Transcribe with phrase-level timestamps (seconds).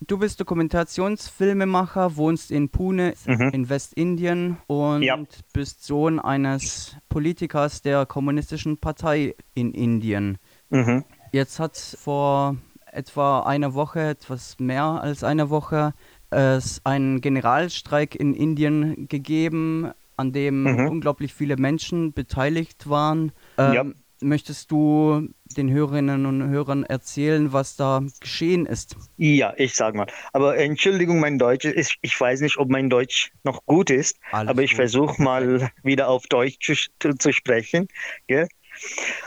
[0.00, 3.50] du bist Dokumentationsfilmemacher, wohnst in Pune Mhm.
[3.52, 5.18] in Westindien und Ja.
[5.52, 10.38] bist Sohn eines Politikers der Kommunistischen Partei in Indien.
[10.70, 11.04] Mhm.
[11.32, 12.56] Jetzt hat vor
[12.90, 15.92] etwa einer Woche, etwas mehr als einer Woche,
[16.30, 20.88] es einen Generalstreik in Indien gegeben, an dem Mhm.
[20.88, 23.32] unglaublich viele Menschen beteiligt waren.
[23.56, 23.84] Ähm, Ja.
[24.20, 28.96] Möchtest du den Hörerinnen und Hörern erzählen, was da geschehen ist?
[29.16, 30.06] Ja, ich sag mal.
[30.32, 34.50] Aber Entschuldigung, mein Deutsch ist, ich weiß nicht, ob mein Deutsch noch gut ist, Alles
[34.50, 37.88] aber ich versuche mal wieder auf Deutsch zu, zu, sprechen.
[38.26, 38.48] Gell?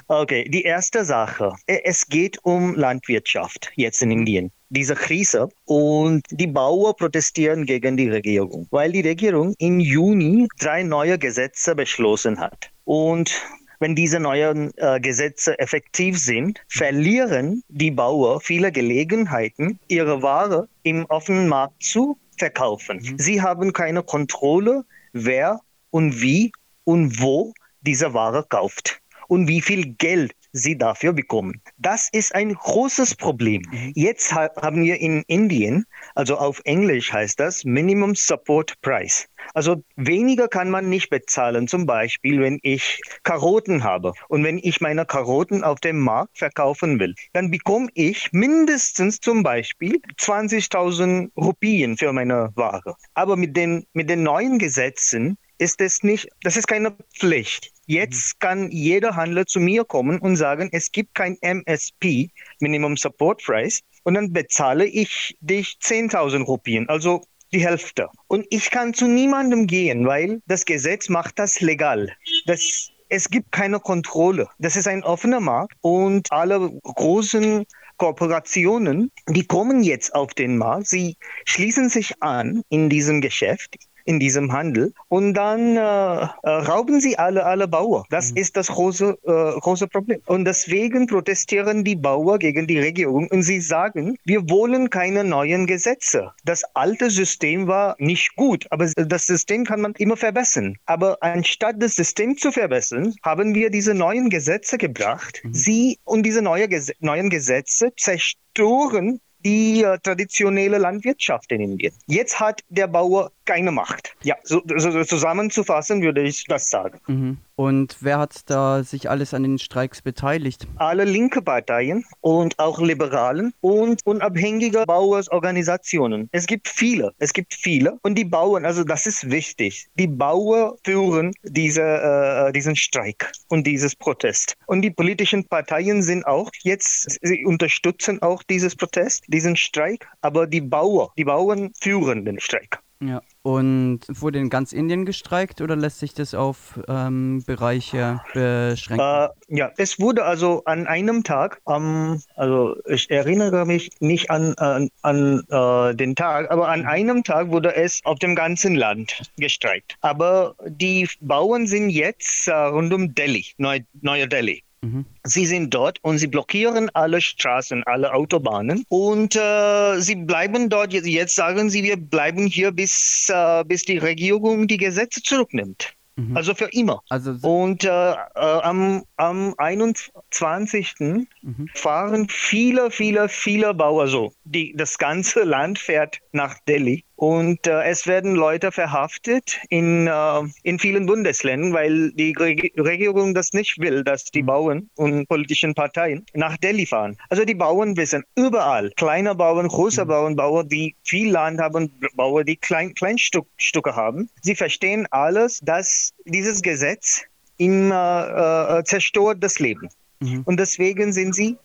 [0.07, 1.53] Okay, die erste Sache.
[1.67, 4.51] E- Es geht um Landwirtschaft jetzt in Indien.
[4.69, 10.83] Diese Krise und die Bauern protestieren gegen die Regierung, weil die Regierung im Juni drei
[10.83, 12.71] neue Gesetze beschlossen hat.
[12.85, 13.33] Und
[13.81, 21.05] wenn diese neuen äh, Gesetze effektiv sind, verlieren die Bauern viele Gelegenheiten, ihre Ware im
[21.05, 23.01] offenen Markt zu verkaufen.
[23.17, 26.51] Sie haben keine Kontrolle, wer und wie
[26.83, 31.61] und wo diese Ware kauft und wie viel Geld sie dafür bekommen.
[31.77, 33.63] Das ist ein großes Problem.
[33.95, 35.85] Jetzt ha haben wir in Indien,
[36.15, 39.27] also auf Englisch heißt das Minimum Support Price.
[39.53, 41.67] Also weniger kann man nicht bezahlen.
[41.67, 46.99] Zum Beispiel, wenn ich Karotten habe und wenn ich meine Karotten auf dem Markt verkaufen
[46.99, 52.95] will, dann bekomme ich mindestens zum Beispiel 20.000 Rupien für meine Ware.
[53.13, 57.71] Aber mit den, mit den neuen Gesetzen ist es nicht, das ist keine Pflicht.
[57.85, 63.43] Jetzt kann jeder Handler zu mir kommen und sagen, es gibt kein MSP, Minimum Support
[63.43, 67.21] Price, und dann bezahle ich dich 10.000 Rupien, also
[67.53, 68.09] die Hälfte.
[68.27, 72.11] Und ich kann zu niemandem gehen, weil das Gesetz macht das legal.
[72.45, 74.47] Das, es gibt keine Kontrolle.
[74.59, 77.65] Das ist ein offener Markt und alle großen
[77.97, 84.19] Kooperationen, die kommen jetzt auf den Markt, sie schließen sich an in diesem Geschäft, in
[84.19, 88.05] diesem Handel und dann äh, äh, rauben sie alle alle Bauer.
[88.09, 90.21] Das ist das große äh, große Problem.
[90.25, 95.67] Und deswegen protestieren die Bauer gegen die Regierung und sie sagen, wir wollen keine neuen
[95.67, 96.31] Gesetze.
[96.45, 100.77] Das alte System war nicht gut, aber das System kann man immer verbessern.
[100.85, 105.41] Aber anstatt das System zu verbessern, haben wir diese neuen Gesetze gebracht.
[105.51, 106.67] Sie und diese neue
[106.99, 111.93] neuen Gesetze zerstören die äh, traditionelle Landwirtschaft in Indien.
[112.07, 114.15] Jetzt hat der Bauer keine Macht.
[114.23, 116.99] Ja, so, so zusammenzufassen würde ich das sagen.
[117.07, 117.37] Mhm.
[117.61, 120.67] Und wer hat da sich alles an den Streiks beteiligt?
[120.77, 126.27] Alle linke Parteien und auch Liberalen und unabhängige Bauersorganisationen.
[126.31, 127.99] Es gibt viele, es gibt viele.
[128.01, 133.67] Und die Bauern, also das ist wichtig, die Bauern führen diese, äh, diesen Streik und
[133.67, 134.55] dieses Protest.
[134.65, 140.47] Und die politischen Parteien sind auch jetzt, sie unterstützen auch dieses Protest, diesen Streik, aber
[140.47, 142.79] die Bauern, die Bauern führen den Streik.
[143.01, 143.21] Ja.
[143.41, 149.03] Und wurde in ganz Indien gestreikt oder lässt sich das auf ähm, Bereiche beschränken?
[149.03, 154.53] Äh, ja, es wurde also an einem Tag, ähm, also ich erinnere mich nicht an,
[154.55, 159.23] an, an äh, den Tag, aber an einem Tag wurde es auf dem ganzen Land
[159.37, 159.97] gestreikt.
[160.01, 164.61] Aber die Bauern sind jetzt äh, rund um Delhi, Neu Neuer Delhi.
[164.83, 165.05] Mhm.
[165.23, 170.91] Sie sind dort und sie blockieren alle Straßen, alle Autobahnen und äh, sie bleiben dort.
[170.93, 175.93] Jetzt, sagen sie, wir bleiben hier, bis, äh, bis die Regierung die Gesetze zurücknimmt.
[176.15, 176.35] Mhm.
[176.35, 177.01] Also für immer.
[177.09, 180.95] Also so- Und äh, äh, am, am 21.
[180.99, 181.69] Mhm.
[181.73, 184.33] fahren viele, viele, viele Bauer so.
[184.43, 187.03] Die, das ganze Land fährt nach Delhi.
[187.21, 193.35] Und äh, es werden Leute verhaftet in, äh, in vielen Bundesländern, weil die Reg Regierung
[193.35, 197.15] das nicht will, dass die Bauern und politischen Parteien nach Delhi fahren.
[197.29, 202.43] Also die Bauern wissen überall, kleine Bauern, große Bauern, Bauern, die viel Land haben, Bauern,
[202.43, 204.27] die klein, Kleinstücke haben.
[204.41, 207.21] Sie verstehen alles, dass dieses Gesetz
[207.57, 209.89] immer äh, zerstört das Leben.
[210.21, 210.41] Mhm.
[210.45, 211.55] Und deswegen sind sie,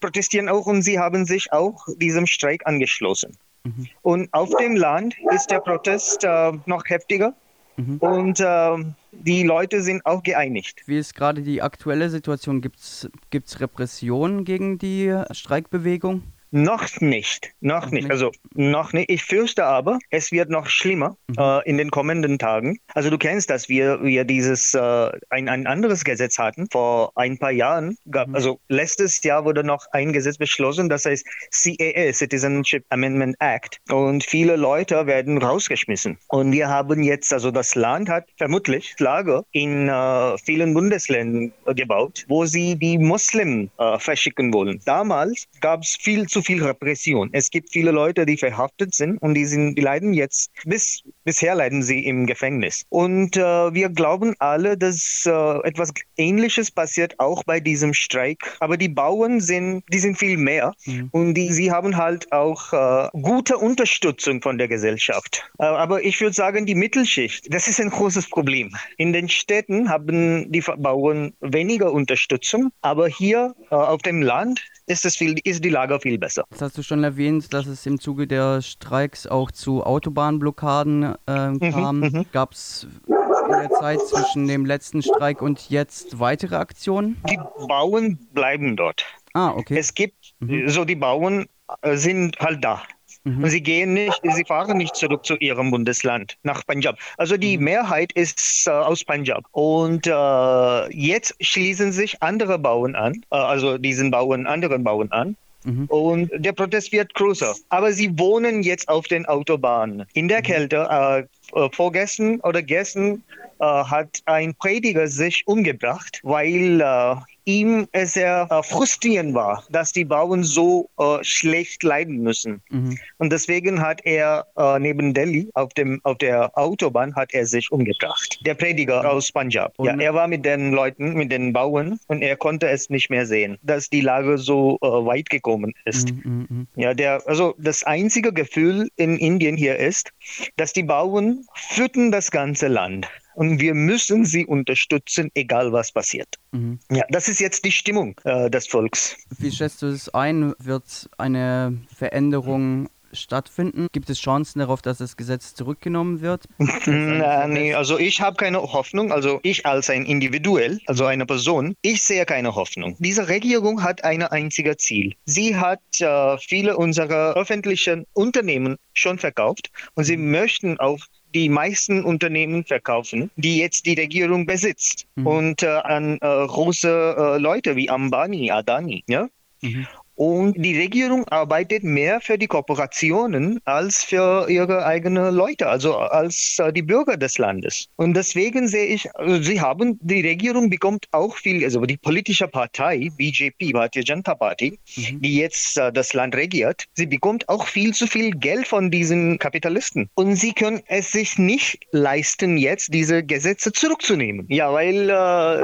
[0.00, 3.36] protestieren auch und sie haben sich auch diesem Streik angeschlossen.
[3.64, 3.88] Mhm.
[4.02, 7.34] Und auf dem Land ist der Protest äh, noch heftiger
[7.76, 7.96] Mhm.
[7.98, 8.76] und äh,
[9.12, 10.82] die Leute sind auch geeinigt.
[10.86, 12.60] Wie ist gerade die aktuelle Situation?
[12.60, 16.22] Gibt es Repressionen gegen die Streikbewegung?
[16.54, 18.02] Noch nicht, noch nicht.
[18.02, 18.10] nicht.
[18.10, 19.10] Also noch nicht.
[19.10, 22.78] Ich fürchte aber, es wird noch schlimmer äh, in den kommenden Tagen.
[22.92, 27.38] Also du kennst das, wir, wir dieses äh, ein, ein anderes Gesetz hatten vor ein
[27.38, 27.96] paar Jahren.
[28.10, 33.78] Gab, Also letztes Jahr wurde noch ein Gesetz beschlossen, das heißt CAA, Citizenship Amendment Act.
[33.90, 36.18] Und viele Leute werden rausgeschmissen.
[36.28, 42.26] Und wir haben jetzt, also das Land hat vermutlich Lager in äh, vielen Bundesländern gebaut,
[42.28, 44.80] wo sie die Muslimen äh, verschicken wollen.
[44.84, 47.30] Damals gab es viel zu zu viel Repression.
[47.32, 51.54] Es gibt viele Leute, die verhaftet sind und die, sind, die leiden jetzt, bis, bisher
[51.54, 52.84] leiden sie im Gefängnis.
[52.88, 55.30] Und äh, wir glauben alle, dass äh,
[55.66, 58.56] etwas Ähnliches passiert auch bei diesem Streik.
[58.60, 61.08] Aber die Bauern sind, die sind viel mehr mhm.
[61.12, 65.48] und die, sie haben halt auch äh, gute Unterstützung von der Gesellschaft.
[65.58, 68.74] Äh, aber ich würde sagen, die Mittelschicht, das ist ein großes Problem.
[68.96, 75.04] In den Städten haben die Bauern weniger Unterstützung, aber hier äh, auf dem Land ist,
[75.04, 76.44] es viel, ist die Lage viel besser.
[76.50, 81.70] Das hast du schon erwähnt, dass es im Zuge der Streiks auch zu Autobahnblockaden äh,
[81.70, 82.00] kam.
[82.00, 87.20] Mhm, Gab es in der Zeit zwischen dem letzten Streik und jetzt weitere Aktionen?
[87.28, 87.38] Die
[87.68, 89.04] Bauern bleiben dort.
[89.34, 89.78] Ah, okay.
[89.78, 90.68] Es gibt, mhm.
[90.68, 91.46] so die Bauern
[91.82, 92.82] äh, sind halt da.
[93.24, 93.44] Mhm.
[93.44, 96.98] Und sie gehen nicht, sie fahren nicht zurück zu ihrem Bundesland, nach Punjab.
[97.16, 97.64] Also die mhm.
[97.64, 99.44] Mehrheit ist äh, aus Punjab.
[99.52, 105.36] Und äh, jetzt schließen sich andere Bauern an, äh, also diesen Bauern, anderen Bauern an.
[105.64, 105.86] Mhm.
[105.86, 107.54] Und der Protest wird größer.
[107.68, 110.04] Aber sie wohnen jetzt auf den Autobahnen.
[110.14, 110.42] In der mhm.
[110.42, 111.20] Kälte, äh,
[111.54, 113.22] äh, vorgestern oder gestern
[113.60, 119.92] äh, hat ein Prediger sich umgebracht, weil äh, ihm es sehr äh, frustrierend war, dass
[119.92, 122.62] die Bauern so äh, schlecht leiden müssen.
[122.70, 122.98] Mhm.
[123.18, 127.70] Und deswegen hat er äh, neben Delhi auf, dem, auf der Autobahn hat er sich
[127.72, 128.40] umgebracht.
[128.44, 129.72] Der Prediger aus Punjab.
[129.76, 133.10] Und ja, er war mit den Leuten, mit den Bauern und er konnte es nicht
[133.10, 136.12] mehr sehen, dass die Lage so äh, weit gekommen ist.
[136.12, 136.66] Mhm, mhm, mhm.
[136.76, 140.10] Ja, der, also das einzige Gefühl in Indien hier ist,
[140.56, 146.36] dass die Bauern füttern das ganze Land und wir müssen sie unterstützen, egal was passiert.
[146.52, 146.78] Mhm.
[146.90, 149.16] Ja, das ist jetzt die Stimmung äh, des Volks.
[149.38, 150.54] Wie schätzt du es ein?
[150.58, 153.88] Wird eine Veränderung stattfinden?
[153.92, 156.48] Gibt es Chancen darauf, dass das Gesetz zurückgenommen wird?
[156.86, 159.12] Na, nee, also ich habe keine Hoffnung.
[159.12, 162.96] Also ich als ein Individuell, also eine Person, ich sehe keine Hoffnung.
[162.98, 165.14] Diese Regierung hat ein einziges Ziel.
[165.24, 170.98] Sie hat äh, viele unserer öffentlichen Unternehmen schon verkauft und sie möchten auch
[171.34, 175.26] die meisten Unternehmen verkaufen, die jetzt die Regierung besitzt mhm.
[175.26, 179.04] und äh, an äh, große äh, Leute wie Ambani, Adani.
[179.06, 179.28] Ja?
[179.62, 179.86] Mhm.
[180.14, 186.58] Und die Regierung arbeitet mehr für die Kooperationen als für ihre eigenen Leute, also als
[186.58, 187.88] äh, die Bürger des Landes.
[187.96, 192.46] Und deswegen sehe ich, also sie haben, die Regierung bekommt auch viel, also die politische
[192.46, 195.22] Partei, BJP, Bharatiya Janata Party, mhm.
[195.22, 199.38] die jetzt äh, das Land regiert, sie bekommt auch viel zu viel Geld von diesen
[199.38, 200.10] Kapitalisten.
[200.14, 204.46] Und sie können es sich nicht leisten, jetzt diese Gesetze zurückzunehmen.
[204.48, 205.62] Ja, weil äh,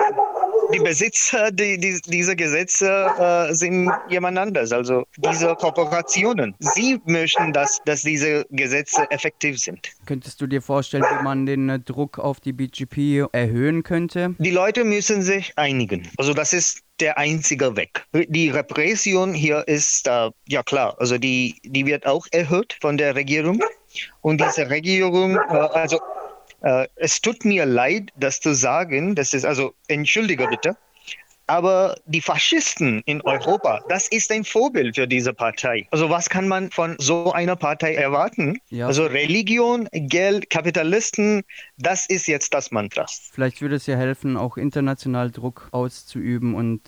[0.72, 6.55] die Besitzer die, die, dieser Gesetze äh, sind jemand anders, also diese Kooperationen.
[6.58, 9.88] Sie möchten, dass, dass diese Gesetze effektiv sind.
[10.06, 14.34] Könntest du dir vorstellen, wie man den äh, Druck auf die BGP erhöhen könnte?
[14.38, 16.08] Die Leute müssen sich einigen.
[16.16, 18.04] Also das ist der einzige Weg.
[18.12, 23.14] Die Repression hier ist, äh, ja klar, also die, die wird auch erhöht von der
[23.14, 23.61] Regierung.
[24.20, 25.99] Und diese Regierung, äh, also
[26.62, 29.14] äh, es tut mir leid, das zu sagen.
[29.14, 30.76] Das ist also, entschuldige bitte.
[31.49, 35.89] Aber die Faschisten in Europa, das ist ein Vorbild für diese Partei.
[35.91, 38.59] Also was kann man von so einer Partei erwarten?
[38.69, 38.87] Ja.
[38.87, 41.43] Also Religion, Geld, Kapitalisten,
[41.79, 43.06] das ist jetzt das Mantra.
[43.33, 46.55] Vielleicht würde es ja helfen, auch international Druck auszuüben.
[46.55, 46.83] Und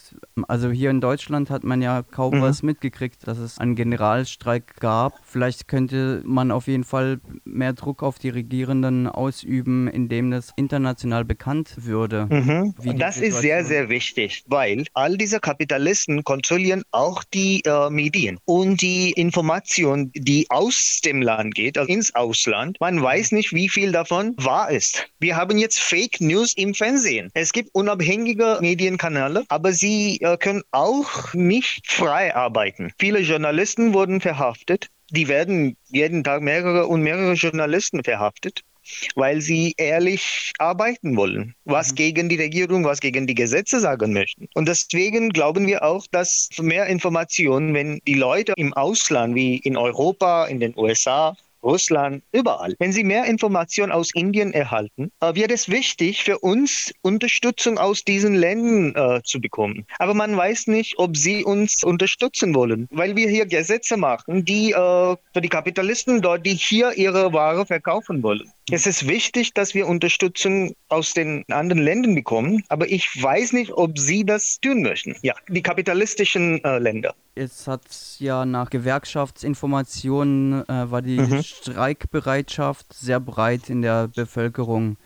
[0.47, 2.43] also hier in Deutschland hat man ja kaum mhm.
[2.43, 5.15] was mitgekriegt, dass es einen Generalstreik gab.
[5.25, 11.25] Vielleicht könnte man auf jeden Fall mehr Druck auf die Regierenden ausüben, indem das international
[11.25, 12.27] bekannt würde.
[12.29, 12.75] Mhm.
[12.99, 18.83] Das ist sehr, sehr wichtig weil all diese Kapitalisten kontrollieren auch die äh, Medien und
[18.83, 22.77] die Information, die aus dem Land geht, also ins Ausland.
[22.81, 25.07] Man weiß nicht, wie viel davon wahr ist.
[25.19, 27.31] Wir haben jetzt Fake News im Fernsehen.
[27.35, 32.93] Es gibt unabhängige Medienkanäle, aber sie äh, können auch nicht frei arbeiten.
[32.99, 34.89] Viele Journalisten wurden verhaftet.
[35.11, 38.63] Die werden jeden Tag mehrere und mehrere Journalisten verhaftet
[39.15, 41.97] weil sie ehrlich arbeiten wollen, was mhm.
[41.97, 44.49] gegen die Regierung, was gegen die Gesetze sagen möchten.
[44.55, 49.77] Und deswegen glauben wir auch, dass mehr Informationen, wenn die Leute im Ausland wie in
[49.77, 52.75] Europa, in den USA, Russland, überall.
[52.79, 58.05] Wenn Sie mehr Informationen aus Indien erhalten, äh, wird es wichtig für uns, Unterstützung aus
[58.05, 59.87] diesen Ländern äh, zu bekommen.
[59.99, 64.73] Aber man weiß nicht, ob sie uns unterstützen wollen, weil wir hier Gesetze machen, die
[64.73, 68.51] äh, für die Kapitalisten dort, die hier ihre Ware verkaufen wollen.
[68.73, 73.73] Es ist wichtig, dass wir Unterstützung aus den anderen Ländern bekommen, aber ich weiß nicht,
[73.73, 75.17] ob sie das tun möchten.
[75.23, 77.15] Ja, die kapitalistischen äh, Länder.
[77.35, 77.83] Es hat
[78.19, 81.43] ja nach Gewerkschaftsinformationen äh, war die mhm.
[81.43, 84.97] Streikbereitschaft sehr breit in der Bevölkerung.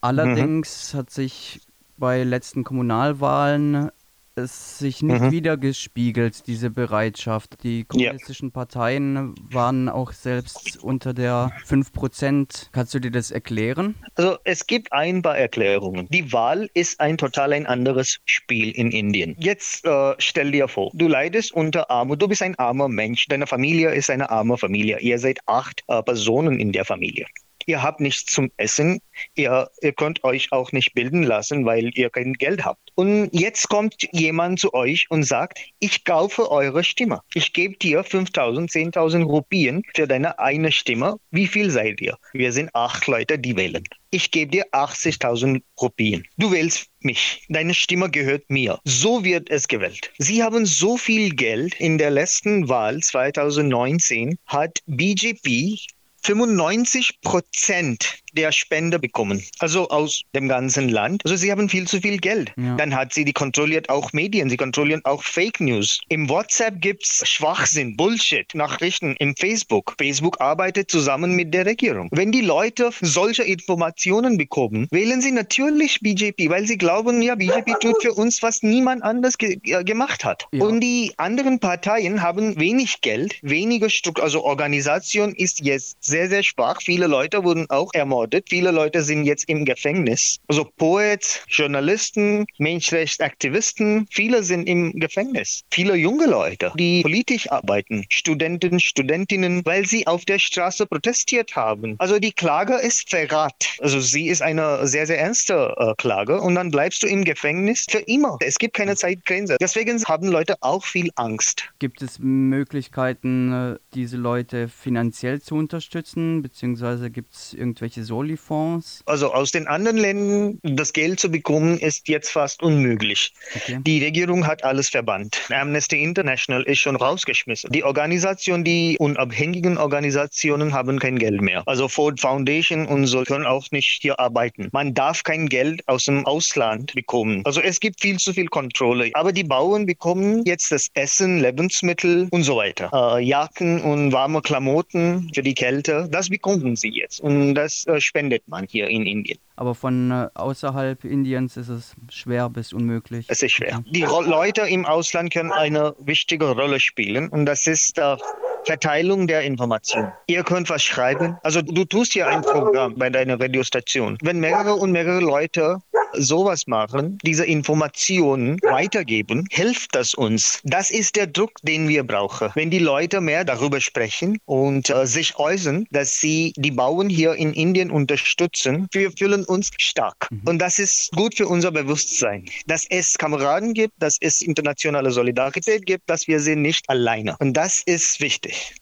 [0.00, 0.98] Allerdings mhm.
[0.98, 1.60] hat sich
[1.96, 3.90] bei letzten Kommunalwahlen
[4.36, 5.30] es sich nicht mhm.
[5.30, 7.62] wiedergespiegelt, diese Bereitschaft.
[7.62, 8.52] Die kommunistischen ja.
[8.52, 12.68] Parteien waren auch selbst unter der 5%.
[12.72, 13.94] Kannst du dir das erklären?
[14.14, 16.06] Also es gibt ein paar Erklärungen.
[16.10, 19.36] Die Wahl ist ein total ein anderes Spiel in Indien.
[19.38, 23.46] Jetzt äh, stell dir vor, du leidest unter Armut, du bist ein armer Mensch, deine
[23.46, 25.00] Familie ist eine arme Familie.
[25.00, 27.26] Ihr seid acht äh, Personen in der Familie
[27.66, 29.00] ihr habt nichts zum Essen,
[29.34, 32.90] ihr, ihr könnt euch auch nicht bilden lassen, weil ihr kein Geld habt.
[32.94, 37.20] Und jetzt kommt jemand zu euch und sagt, ich kaufe eure Stimme.
[37.34, 41.16] Ich gebe dir 5000, 10.000 Rupien für deine eine Stimme.
[41.30, 42.16] Wie viel seid ihr?
[42.32, 43.84] Wir sind acht Leute, die wählen.
[44.10, 46.26] Ich gebe dir 80.000 Rupien.
[46.36, 47.46] Du wählst mich.
[47.48, 48.78] Deine Stimme gehört mir.
[48.84, 50.12] So wird es gewählt.
[50.18, 51.74] Sie haben so viel Geld.
[51.80, 55.78] In der letzten Wahl 2019 hat BJP
[56.24, 61.22] 95 Prozent der Spende bekommen, also aus dem ganzen Land.
[61.24, 62.52] Also sie haben viel zu viel Geld.
[62.56, 62.76] Ja.
[62.76, 66.00] Dann hat sie, die kontrolliert auch Medien, sie kontrollieren auch Fake News.
[66.08, 69.94] Im WhatsApp gibt es Schwachsinn, Bullshit, Nachrichten im Facebook.
[69.98, 72.08] Facebook arbeitet zusammen mit der Regierung.
[72.10, 77.80] Wenn die Leute solche Informationen bekommen, wählen sie natürlich BJP, weil sie glauben, ja, BJP
[77.80, 80.46] tut für uns, was niemand anders ge gemacht hat.
[80.52, 80.64] Ja.
[80.64, 86.42] Und die anderen Parteien haben wenig Geld, weniger Struktur, also Organisation ist jetzt sehr, sehr
[86.42, 86.80] schwach.
[86.82, 88.46] Viele Leute wurden auch ermordet ermordet.
[88.48, 90.38] Viele Leute sind jetzt im Gefängnis.
[90.48, 95.62] Also Poets, Journalisten, Menschenrechtsaktivisten, viele sind im Gefängnis.
[95.70, 101.96] Viele junge Leute, die politisch arbeiten, Studenten, Studentinnen, weil sie auf der Straße protestiert haben.
[101.98, 103.54] Also die Klage ist Verrat.
[103.80, 107.86] Also sie ist eine sehr, sehr ernste äh, Klage und dann bleibst du im Gefängnis
[107.88, 108.38] für immer.
[108.40, 109.56] Es gibt keine Zeitgrenze.
[109.60, 111.68] Deswegen haben Leute auch viel Angst.
[111.78, 119.02] Gibt es Möglichkeiten, äh, diese Leute finanziell zu unterstützen, beziehungsweise gibt es irgendwelche Soli-Fonds?
[119.06, 123.32] Also aus den anderen Ländern das Geld zu bekommen, ist jetzt fast unmöglich.
[123.56, 123.78] Okay.
[123.86, 125.40] Die Regierung hat alles verbannt.
[125.50, 127.72] Amnesty International ist schon rausgeschmissen.
[127.72, 131.62] Die Organisation, die unabhängigen Organisationen haben kein Geld mehr.
[131.64, 134.68] Also Ford Foundation und so können auch nicht hier arbeiten.
[134.72, 137.40] Man darf kein Geld aus dem Ausland bekommen.
[137.46, 139.10] Also es gibt viel zu viel Kontrolle.
[139.14, 142.90] Aber die Bauern bekommen jetzt das Essen, Lebensmittel und so weiter.
[142.92, 147.18] Äh, Jacken und warme Klamotten für die Kälte, das bekommen sie jetzt.
[147.20, 149.38] Und das äh, spendet man hier in Indien.
[149.56, 153.26] Aber von äh, außerhalb Indiens ist es schwer bis unmöglich.
[153.28, 153.82] Es ist schwer.
[153.90, 158.16] Die Ro Leute im Ausland können eine wichtige Rolle spielen und das ist äh,
[158.64, 160.12] Verteilung der Informationen.
[160.26, 161.36] Ihr könnt was schreiben.
[161.42, 164.18] Also du tust hier ein Programm bei deiner Radiostation.
[164.22, 165.78] Wenn mehrere und mehrere Leute
[166.14, 170.60] sowas machen, diese Informationen weitergeben, hilft das uns.
[170.64, 172.50] Das ist der Druck, den wir brauchen.
[172.54, 177.34] Wenn die Leute mehr darüber sprechen und äh, sich äußern, dass sie die Bauern hier
[177.34, 180.28] in Indien unterstützen, wir fühlen uns stark.
[180.30, 180.42] Mhm.
[180.44, 185.86] Und das ist gut für unser Bewusstsein, dass es Kameraden gibt, dass es internationale Solidarität
[185.86, 187.36] gibt, dass wir sind nicht alleine.
[187.38, 188.74] Und das ist wichtig.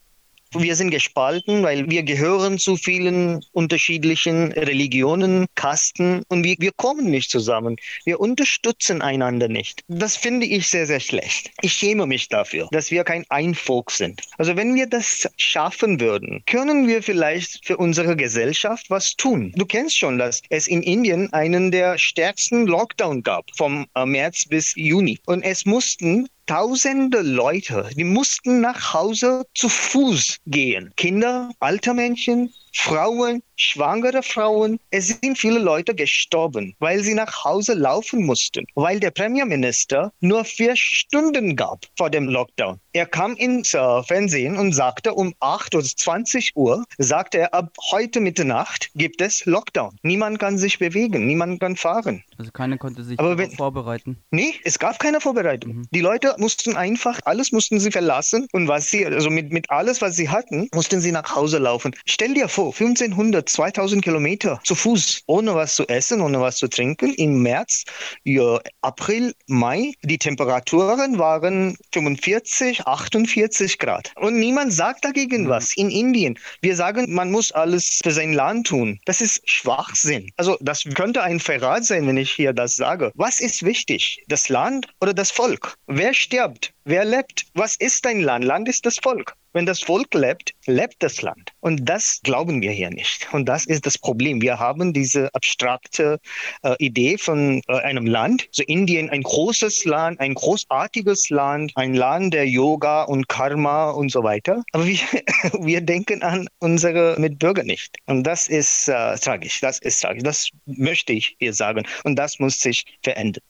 [0.53, 7.09] Wir sind gespalten, weil wir gehören zu vielen unterschiedlichen Religionen, Kasten und wir, wir kommen
[7.09, 7.77] nicht zusammen.
[8.03, 9.85] Wir unterstützen einander nicht.
[9.87, 11.51] Das finde ich sehr, sehr schlecht.
[11.61, 14.23] Ich schäme mich dafür, dass wir kein Einvolk sind.
[14.37, 19.53] Also wenn wir das schaffen würden, können wir vielleicht für unsere Gesellschaft was tun.
[19.55, 24.45] Du kennst schon, dass es in Indien einen der stärksten Lockdown gab, vom äh, März
[24.49, 25.17] bis Juni.
[25.25, 30.91] Und es mussten tausende Leute, die mussten nach Hause zu Fuß gehen.
[30.97, 34.79] Kinder, alte Menschen, Frauen, schwangere Frauen.
[34.91, 40.45] Es sind viele Leute gestorben, weil sie nach Hause laufen mussten, weil der Premierminister nur
[40.45, 42.79] vier Stunden gab vor dem Lockdown.
[42.93, 47.73] Er kam ins äh, Fernsehen und sagte um 8 oder 20 Uhr, sagte er, ab
[47.91, 49.97] heute Mitternacht gibt es Lockdown.
[50.01, 52.23] Niemand kann sich bewegen, niemand kann fahren.
[52.37, 54.17] Also keiner konnte sich wenn, vorbereiten?
[54.31, 55.75] Nee, es gab keine Vorbereitung.
[55.75, 55.87] Mhm.
[55.91, 60.01] Die Leute mussten einfach, alles mussten sie verlassen und was sie, also mit, mit alles,
[60.01, 61.95] was sie hatten, mussten sie nach Hause laufen.
[62.05, 66.57] Stell dir vor, vor 1500, 2000 Kilometer zu Fuß, ohne was zu essen, ohne was
[66.57, 67.13] zu trinken.
[67.15, 67.83] Im März,
[68.23, 74.11] ja, April, Mai, die Temperaturen waren 45, 48 Grad.
[74.15, 75.49] Und niemand sagt dagegen mhm.
[75.49, 75.75] was.
[75.75, 78.99] In Indien, wir sagen, man muss alles für sein Land tun.
[79.05, 80.29] Das ist Schwachsinn.
[80.37, 83.11] Also das könnte ein Verrat sein, wenn ich hier das sage.
[83.15, 84.23] Was ist wichtig?
[84.27, 85.75] Das Land oder das Volk?
[85.87, 86.73] Wer stirbt?
[86.83, 87.45] Wer lebt?
[87.53, 88.43] Was ist ein Land?
[88.43, 89.35] Land ist das Volk.
[89.53, 91.51] Wenn das Volk lebt, lebt das Land.
[91.59, 93.27] Und das glauben wir hier nicht.
[93.33, 94.41] Und das ist das Problem.
[94.41, 96.19] Wir haben diese abstrakte
[96.63, 101.93] äh, Idee von äh, einem Land, so Indien, ein großes Land, ein großartiges Land, ein
[101.93, 104.63] Land der Yoga und Karma und so weiter.
[104.71, 104.99] Aber wir,
[105.59, 107.97] wir denken an unsere Mitbürger nicht.
[108.07, 109.59] Und das ist äh, tragisch.
[109.59, 110.23] Das ist tragisch.
[110.23, 111.85] Das möchte ich hier sagen.
[112.05, 113.43] Und das muss sich verändern.